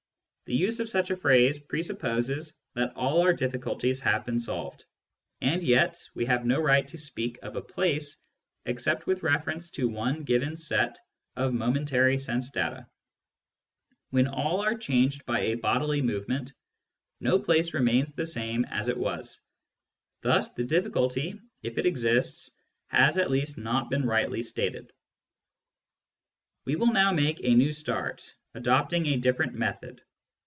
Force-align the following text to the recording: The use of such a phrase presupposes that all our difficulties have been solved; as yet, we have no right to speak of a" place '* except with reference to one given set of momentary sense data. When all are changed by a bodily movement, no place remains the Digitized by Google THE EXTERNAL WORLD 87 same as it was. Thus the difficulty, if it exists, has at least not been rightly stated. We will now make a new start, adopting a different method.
The 0.51 0.57
use 0.57 0.81
of 0.81 0.89
such 0.89 1.11
a 1.11 1.15
phrase 1.15 1.59
presupposes 1.59 2.57
that 2.75 2.91
all 2.97 3.21
our 3.21 3.31
difficulties 3.31 4.01
have 4.01 4.25
been 4.25 4.37
solved; 4.37 4.83
as 5.41 5.63
yet, 5.63 6.03
we 6.13 6.25
have 6.25 6.45
no 6.45 6.59
right 6.59 6.85
to 6.89 6.97
speak 6.97 7.39
of 7.41 7.55
a" 7.55 7.61
place 7.77 8.19
'* 8.39 8.65
except 8.65 9.07
with 9.07 9.23
reference 9.23 9.69
to 9.69 9.87
one 9.87 10.23
given 10.23 10.57
set 10.57 10.99
of 11.37 11.53
momentary 11.53 12.19
sense 12.19 12.49
data. 12.49 12.85
When 14.09 14.27
all 14.27 14.59
are 14.59 14.77
changed 14.77 15.25
by 15.25 15.39
a 15.39 15.55
bodily 15.55 16.01
movement, 16.01 16.51
no 17.21 17.39
place 17.39 17.73
remains 17.73 18.11
the 18.11 18.23
Digitized 18.23 18.35
by 18.35 18.41
Google 18.41 18.51
THE 18.51 18.59
EXTERNAL 18.59 19.03
WORLD 19.03 19.19
87 19.19 19.23
same 19.23 19.39
as 19.39 20.19
it 20.19 20.21
was. 20.21 20.21
Thus 20.43 20.53
the 20.53 20.63
difficulty, 20.65 21.39
if 21.63 21.77
it 21.77 21.85
exists, 21.85 22.51
has 22.87 23.17
at 23.17 23.31
least 23.31 23.57
not 23.57 23.89
been 23.89 24.05
rightly 24.05 24.43
stated. 24.43 24.91
We 26.65 26.75
will 26.75 26.91
now 26.91 27.13
make 27.13 27.39
a 27.41 27.55
new 27.55 27.71
start, 27.71 28.33
adopting 28.53 29.05
a 29.07 29.15
different 29.15 29.53
method. 29.53 30.01